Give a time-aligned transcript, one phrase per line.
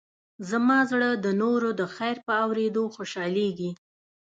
[0.49, 3.71] زما زړه د نورو د خیر په اورېدو خوشحالېږي.